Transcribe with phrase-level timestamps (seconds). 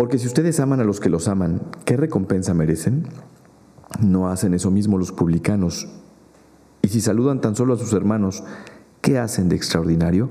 [0.00, 3.06] Porque si ustedes aman a los que los aman, ¿qué recompensa merecen?
[4.00, 5.88] ¿No hacen eso mismo los publicanos?
[6.80, 8.42] Y si saludan tan solo a sus hermanos,
[9.02, 10.30] ¿qué hacen de extraordinario?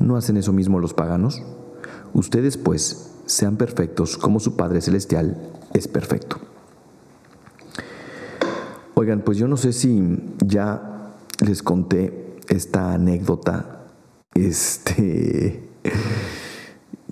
[0.00, 1.40] ¿No hacen eso mismo los paganos?
[2.14, 6.38] Ustedes pues sean perfectos como su Padre Celestial es perfecto.
[8.94, 11.14] Oigan, pues yo no sé si ya
[11.46, 13.84] les conté esta anécdota.
[14.34, 15.62] Este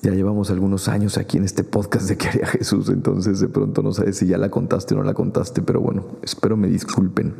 [0.04, 3.82] ya llevamos algunos años aquí en este podcast de que haría Jesús, entonces de pronto
[3.82, 7.34] no sabes si ya la contaste o no la contaste, pero bueno, espero me disculpen.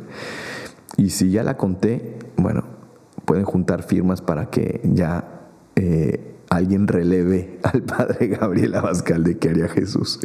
[0.97, 2.63] Y si ya la conté, bueno,
[3.25, 9.49] pueden juntar firmas para que ya eh, alguien releve al padre Gabriel Abascal de que
[9.49, 10.19] haría Jesús.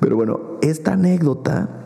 [0.00, 1.85] Pero bueno, esta anécdota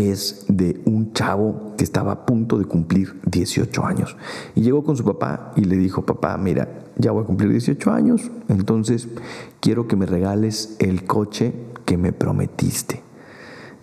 [0.00, 4.16] es de un chavo que estaba a punto de cumplir 18 años.
[4.54, 7.90] Y llegó con su papá y le dijo, papá, mira, ya voy a cumplir 18
[7.90, 9.08] años, entonces
[9.60, 11.52] quiero que me regales el coche
[11.84, 13.02] que me prometiste.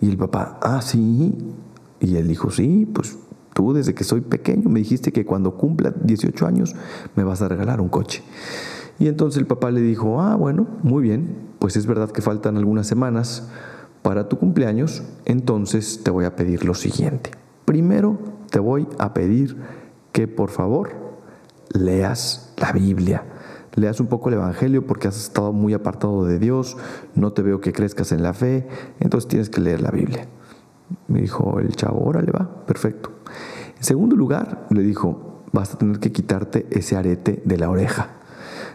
[0.00, 1.34] Y el papá, ah, sí.
[2.00, 3.18] Y él dijo, sí, pues
[3.54, 6.76] tú desde que soy pequeño me dijiste que cuando cumpla 18 años
[7.16, 8.22] me vas a regalar un coche.
[9.00, 12.56] Y entonces el papá le dijo, ah, bueno, muy bien, pues es verdad que faltan
[12.56, 13.48] algunas semanas
[14.02, 17.30] para tu cumpleaños, entonces te voy a pedir lo siguiente.
[17.64, 18.18] Primero
[18.50, 19.56] te voy a pedir
[20.12, 20.90] que por favor
[21.72, 23.24] leas la Biblia.
[23.74, 26.76] Leas un poco el Evangelio porque has estado muy apartado de Dios,
[27.14, 28.66] no te veo que crezcas en la fe,
[28.98, 30.26] entonces tienes que leer la Biblia.
[31.06, 33.12] Me dijo el chavo, órale va, perfecto.
[33.76, 38.17] En segundo lugar, le dijo, vas a tener que quitarte ese arete de la oreja.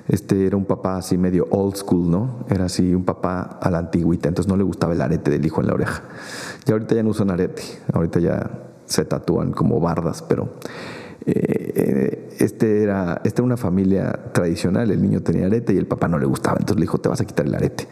[0.08, 2.46] Este era un papá así medio old school, ¿no?
[2.50, 5.62] Era así un papá a la antigüita, entonces no le gustaba el arete del hijo
[5.62, 6.04] en la oreja.
[6.68, 8.52] Y ahorita ya no usan arete, ahorita ya
[8.86, 10.50] se tatúan como bardas, pero
[11.26, 16.08] eh, este era, esta era una familia tradicional, el niño tenía arete y el papá
[16.08, 17.88] no le gustaba, entonces le dijo, te vas a quitar el arete.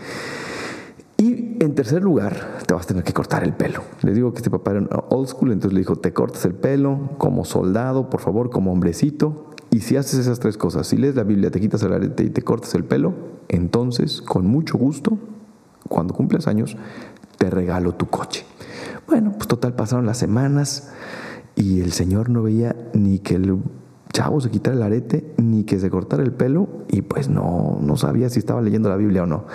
[1.17, 3.83] Y en tercer lugar, te vas a tener que cortar el pelo.
[4.01, 7.11] Le digo que este papá era old school, entonces le dijo, te cortas el pelo
[7.19, 11.23] como soldado, por favor, como hombrecito, y si haces esas tres cosas, si lees la
[11.23, 13.13] Biblia, te quitas el arete y te cortas el pelo,
[13.47, 15.17] entonces, con mucho gusto,
[15.87, 16.77] cuando cumples años,
[17.37, 18.45] te regalo tu coche.
[19.07, 20.91] Bueno, pues total, pasaron las semanas
[21.55, 23.59] y el Señor no veía ni que el
[24.13, 27.95] chavo se quitara el arete, ni que se cortara el pelo, y pues no, no
[27.95, 29.45] sabía si estaba leyendo la Biblia o no.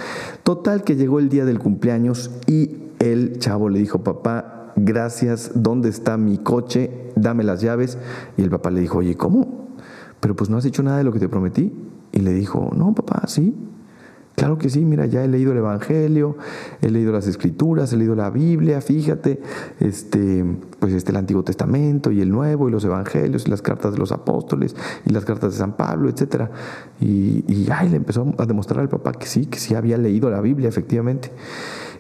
[0.42, 5.88] Total que llegó el día del cumpleaños y el chavo le dijo, papá, gracias, ¿dónde
[5.88, 7.12] está mi coche?
[7.16, 7.98] Dame las llaves.
[8.36, 9.66] Y el papá le dijo, oye, ¿cómo?
[10.20, 11.72] Pero pues no has hecho nada de lo que te prometí.
[12.12, 13.54] Y le dijo, no, papá, sí.
[14.36, 16.36] Claro que sí, mira, ya he leído el Evangelio,
[16.82, 19.40] he leído las Escrituras, he leído la Biblia, fíjate,
[19.80, 20.44] este,
[20.78, 23.98] pues este el Antiguo Testamento y el Nuevo y los Evangelios y las cartas de
[23.98, 24.76] los apóstoles
[25.06, 26.50] y las cartas de San Pablo, etc.
[27.00, 30.28] Y, y ay, le empezó a demostrar al papá que sí, que sí había leído
[30.28, 31.30] la Biblia, efectivamente.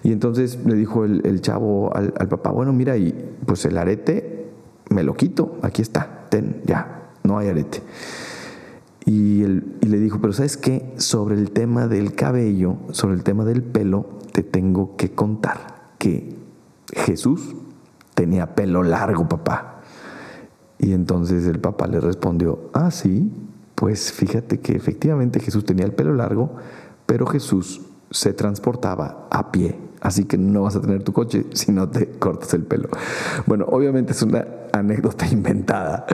[0.02, 3.14] Y entonces le dijo el, chavo al, al papá, bueno, mira, y
[3.46, 4.50] pues el arete
[4.90, 7.82] me lo quito, aquí está, ten, ya, no hay arete.
[9.04, 10.92] Y, le dijo, pero ¿sabes qué?
[10.96, 16.34] Sobre el tema del cabello, sobre el tema del pelo, te tengo que contar que
[16.92, 17.54] Jesús
[18.14, 19.80] tenía pelo largo, papá.
[20.78, 23.32] Y entonces el papá le respondió, ah, sí,
[23.76, 26.56] pues fíjate que efectivamente Jesús tenía el pelo largo,
[27.06, 29.85] pero Jesús se transportaba a pie.
[30.00, 32.88] Así que no vas a tener tu coche si no te cortas el pelo.
[33.46, 36.06] Bueno, obviamente es una anécdota inventada,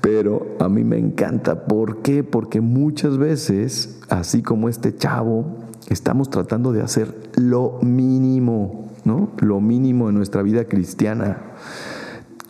[0.00, 1.64] pero a mí me encanta.
[1.64, 2.24] ¿Por qué?
[2.24, 5.58] Porque muchas veces, así como este chavo,
[5.88, 9.30] estamos tratando de hacer lo mínimo, ¿no?
[9.38, 11.38] Lo mínimo en nuestra vida cristiana,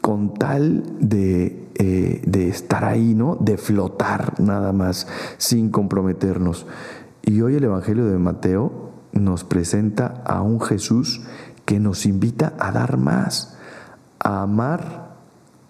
[0.01, 3.37] con tal de, eh, de estar ahí, ¿no?
[3.37, 5.07] De flotar nada más,
[5.39, 6.67] sin comprometernos.
[7.25, 8.82] Y hoy el Evangelio de Mateo
[9.13, 11.23] nos presenta a un Jesús
[11.65, 13.57] que nos invita a dar más,
[14.19, 15.17] a amar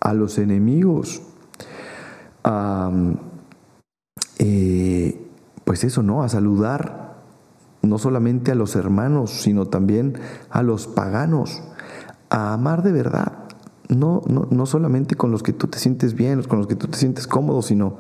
[0.01, 1.23] a los enemigos,
[4.39, 5.31] eh,
[5.65, 6.23] pues eso, ¿no?
[6.23, 7.15] A saludar
[7.83, 10.19] no solamente a los hermanos, sino también
[10.51, 11.63] a los paganos,
[12.31, 13.33] a amar de verdad,
[13.89, 16.89] no, no, no solamente con los que tú te sientes bien, con los que tú
[16.89, 17.99] te sientes cómodo, sino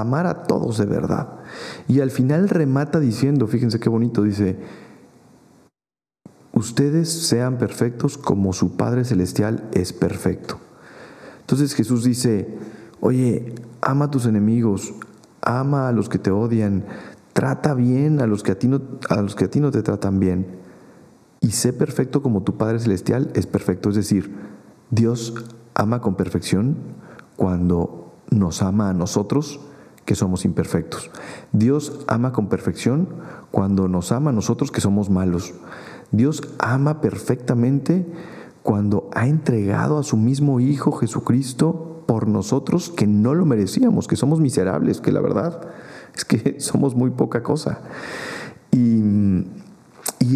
[0.00, 1.28] amar a todos de verdad.
[1.88, 4.56] Y al final remata diciendo, fíjense qué bonito, dice,
[6.52, 10.58] ustedes sean perfectos como su Padre Celestial es perfecto.
[11.40, 12.58] Entonces Jesús dice,
[13.00, 14.94] oye, ama a tus enemigos,
[15.42, 16.84] ama a los que te odian,
[17.32, 19.82] trata bien a los que a ti no, a los que a ti no te
[19.82, 20.64] tratan bien
[21.44, 23.90] y sé perfecto como tu Padre Celestial es perfecto.
[23.90, 24.34] Es decir,
[24.90, 25.34] Dios
[25.74, 26.76] ama con perfección
[27.36, 29.60] cuando nos ama a nosotros
[30.04, 31.10] que somos imperfectos.
[31.52, 33.08] Dios ama con perfección
[33.50, 35.54] cuando nos ama a nosotros que somos malos.
[36.10, 38.06] Dios ama perfectamente
[38.62, 44.16] cuando ha entregado a su mismo Hijo Jesucristo por nosotros que no lo merecíamos, que
[44.16, 45.60] somos miserables, que la verdad
[46.14, 47.80] es que somos muy poca cosa.
[48.70, 49.02] Y,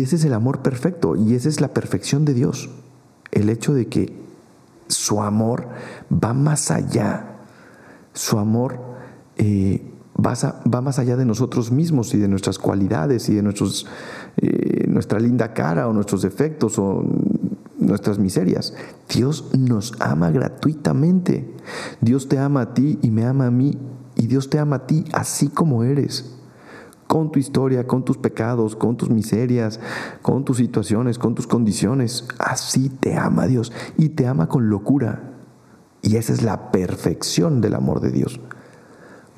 [0.03, 2.71] ese es el amor perfecto y esa es la perfección de Dios.
[3.33, 4.15] El hecho de que
[4.87, 5.67] su amor
[6.13, 7.37] va más allá.
[8.15, 8.79] Su amor
[9.39, 9.81] eh,
[10.19, 13.55] va, más allá de nosotros mismos y de nuestras cualidades y de
[14.37, 17.05] eh, nuestra linda cara o nuestros defectos o
[17.79, 18.75] nuestras miserias.
[19.09, 21.55] Dios nos ama gratuitamente.
[22.01, 23.79] Dios te ama a ti y me ama a mí.
[24.17, 26.35] Y Dios te ama a ti así como eres.
[27.07, 29.81] Con tu historia, con tus pecados, con tus miserias,
[30.21, 32.27] con tus situaciones, con tus condiciones.
[32.39, 33.73] Así te ama Dios.
[33.97, 35.33] Y te ama con locura.
[36.03, 38.41] Y esa es la perfección del amor de Dios.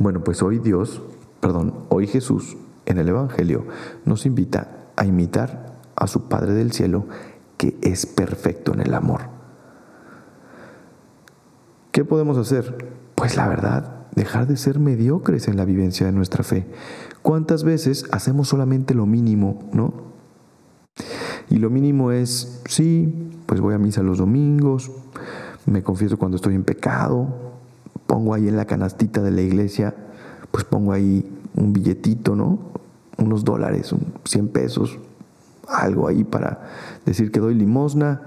[0.01, 1.03] Bueno, pues hoy Dios,
[1.41, 2.57] perdón, hoy Jesús
[2.87, 3.67] en el Evangelio
[4.07, 7.05] nos invita a imitar a su Padre del Cielo
[7.59, 9.21] que es perfecto en el amor.
[11.93, 12.95] ¿Qué podemos hacer?
[13.15, 16.67] Pues la verdad, dejar de ser mediocres en la vivencia de nuestra fe.
[17.21, 19.93] ¿Cuántas veces hacemos solamente lo mínimo, no?
[21.51, 24.91] Y lo mínimo es, sí, pues voy a misa los domingos,
[25.67, 27.50] me confieso cuando estoy en pecado,
[28.11, 29.95] pongo ahí en la canastita de la iglesia,
[30.51, 31.25] pues pongo ahí
[31.55, 32.59] un billetito, ¿no?
[33.19, 34.99] Unos dólares, 100 pesos,
[35.69, 36.61] algo ahí para
[37.07, 38.23] decir que doy limosna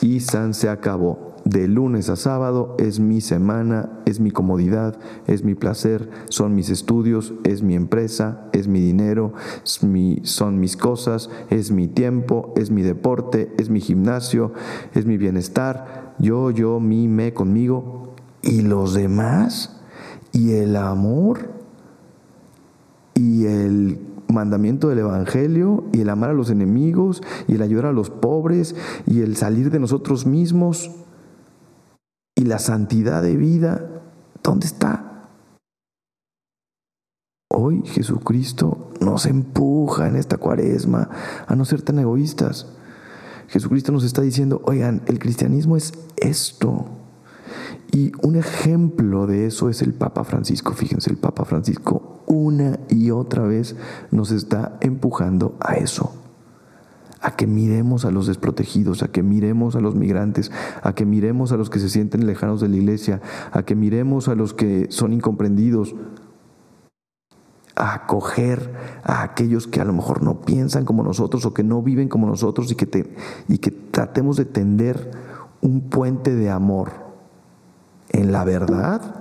[0.00, 1.34] y San se acabó.
[1.44, 6.70] De lunes a sábado es mi semana, es mi comodidad, es mi placer, son mis
[6.70, 9.34] estudios, es mi empresa, es mi dinero,
[9.64, 14.54] son mis cosas, es mi tiempo, es mi deporte, es mi gimnasio,
[14.94, 16.14] es mi bienestar.
[16.18, 18.09] Yo, yo, mi, me, conmigo.
[18.50, 19.76] ¿Y los demás?
[20.32, 21.52] ¿Y el amor?
[23.14, 27.92] ¿Y el mandamiento del Evangelio y el amar a los enemigos y el ayudar a
[27.92, 28.74] los pobres
[29.06, 30.90] y el salir de nosotros mismos
[32.34, 33.86] y la santidad de vida,
[34.42, 35.28] ¿dónde está?
[37.52, 41.08] Hoy Jesucristo nos empuja en esta cuaresma
[41.46, 42.66] a no ser tan egoístas.
[43.46, 46.86] Jesucristo nos está diciendo, oigan, el cristianismo es esto.
[47.92, 50.72] Y un ejemplo de eso es el Papa Francisco.
[50.72, 53.74] Fíjense, el Papa Francisco una y otra vez
[54.12, 56.14] nos está empujando a eso.
[57.20, 60.52] A que miremos a los desprotegidos, a que miremos a los migrantes,
[60.82, 63.20] a que miremos a los que se sienten lejanos de la iglesia,
[63.52, 65.94] a que miremos a los que son incomprendidos,
[67.74, 68.72] a acoger
[69.02, 72.26] a aquellos que a lo mejor no piensan como nosotros o que no viven como
[72.26, 73.14] nosotros y que,
[73.48, 75.10] y que tratemos de tender
[75.60, 77.09] un puente de amor
[78.10, 79.14] en la verdad,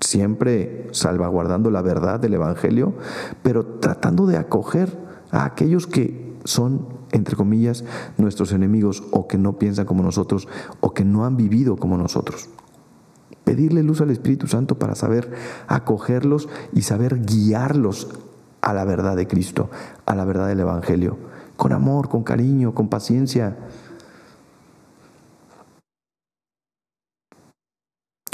[0.00, 2.94] siempre salvaguardando la verdad del Evangelio,
[3.42, 4.98] pero tratando de acoger
[5.30, 7.84] a aquellos que son, entre comillas,
[8.18, 10.48] nuestros enemigos o que no piensan como nosotros
[10.80, 12.48] o que no han vivido como nosotros.
[13.44, 15.32] Pedirle luz al Espíritu Santo para saber
[15.66, 18.08] acogerlos y saber guiarlos
[18.60, 19.70] a la verdad de Cristo,
[20.06, 21.16] a la verdad del Evangelio,
[21.56, 23.56] con amor, con cariño, con paciencia,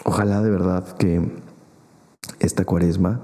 [0.09, 1.21] Ojalá de verdad que
[2.41, 3.21] esta cuaresma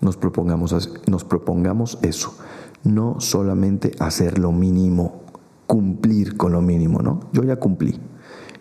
[0.00, 2.36] nos propongamos, nos propongamos eso,
[2.82, 5.22] no solamente hacer lo mínimo,
[5.68, 7.20] cumplir con lo mínimo, ¿no?
[7.32, 8.00] Yo ya cumplí,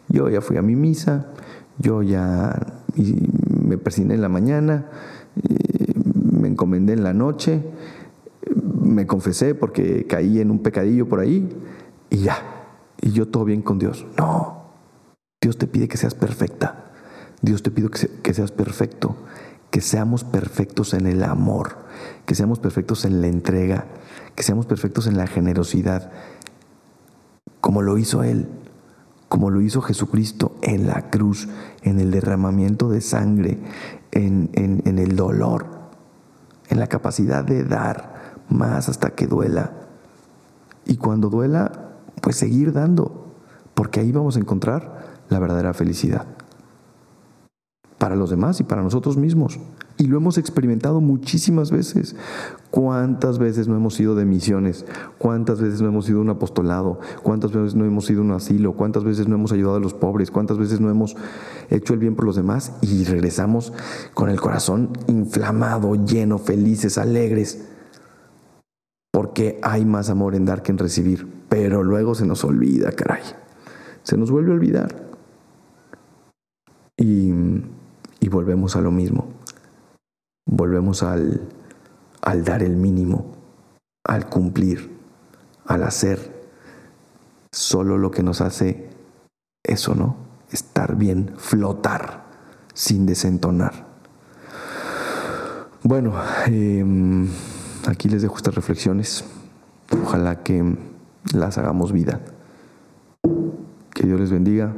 [0.08, 1.30] yo ya fui a mi misa,
[1.80, 4.92] yo ya me persiné en la mañana,
[6.32, 7.64] me encomendé en la noche,
[8.84, 11.50] me confesé porque caí en un pecadillo por ahí
[12.12, 12.38] y ya,
[13.02, 14.06] y yo todo bien con Dios.
[14.16, 14.62] No,
[15.42, 16.91] Dios te pide que seas perfecta.
[17.42, 19.16] Dios te pido que, seas perfecto,
[19.72, 21.78] que seamos perfectos en el amor,
[22.26, 23.86] que seamos perfectos en la entrega,
[24.36, 26.12] que seamos perfectos en la generosidad,
[27.60, 28.48] como lo hizo Él,
[29.28, 31.48] como lo hizo Jesucristo en la cruz,
[31.82, 33.58] en el derramamiento de sangre,
[34.12, 35.66] en, en el dolor,
[36.70, 39.72] en la capacidad de dar más hasta que duela.
[40.86, 41.72] Y cuando duela,
[42.22, 43.34] pues seguir dando,
[43.74, 46.26] porque ahí vamos a encontrar la verdadera felicidad.
[48.02, 49.60] Para los demás y para nosotros mismos.
[50.00, 52.16] Y lo hemos experimentado muchísimas veces.
[52.72, 54.88] ¿Cuántas veces no hemos ido de misiones?
[55.20, 57.00] ¿Cuántas veces no hemos ido un apostolado?
[57.22, 58.74] ¿Cuántas veces no hemos ido un asilo?
[58.74, 60.32] ¿Cuántas veces no hemos ayudado a los pobres?
[60.32, 61.16] ¿Cuántas veces no hemos
[61.70, 62.74] hecho el bien por los demás?
[62.82, 63.72] Y regresamos
[64.16, 67.68] con el corazón inflamado, lleno, felices, alegres.
[69.12, 71.28] Porque hay más amor en dar que en recibir.
[71.50, 73.22] Pero luego se nos olvida, caray.
[74.02, 74.96] Se nos vuelve a olvidar.
[76.98, 77.32] Y
[78.32, 79.28] volvemos a lo mismo
[80.46, 81.42] volvemos al,
[82.22, 83.34] al dar el mínimo,
[84.04, 84.92] al cumplir,
[85.66, 86.42] al hacer
[87.52, 88.90] solo lo que nos hace
[89.64, 90.16] eso, ¿no?
[90.52, 92.26] Estar bien, flotar
[92.74, 93.88] sin desentonar.
[95.84, 96.14] Bueno,
[96.46, 97.28] em,
[97.88, 99.24] aquí les dejo estas reflexiones.
[100.04, 100.78] Ojalá que
[101.34, 102.20] las hagamos vida.
[103.94, 104.74] Que Dios les bendiga.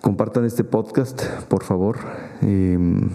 [0.00, 1.98] Compartan este podcast, por favor.
[2.40, 3.10] Em,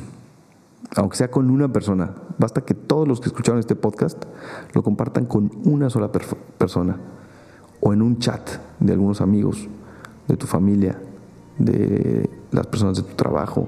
[0.96, 2.12] aunque sea con una persona.
[2.38, 4.24] Basta que todos los que escucharon este podcast
[4.74, 6.98] lo compartan con una sola persona
[7.80, 8.50] o en un chat
[8.80, 9.68] de algunos amigos,
[10.28, 11.00] de tu familia,
[11.58, 13.68] de las personas de tu trabajo,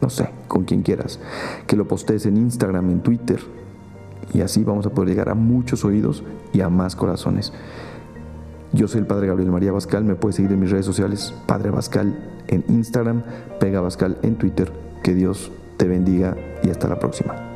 [0.00, 1.20] no sé, con quien quieras.
[1.66, 3.40] Que lo postees en Instagram, en Twitter
[4.34, 6.22] y así vamos a poder llegar a muchos oídos
[6.52, 7.52] y a más corazones.
[8.76, 11.70] Yo soy el Padre Gabriel María Bascal, me puedes seguir en mis redes sociales, Padre
[11.70, 12.14] Bascal
[12.48, 13.22] en Instagram,
[13.58, 14.70] Pega Bascal en Twitter.
[15.02, 17.55] Que Dios te bendiga y hasta la próxima.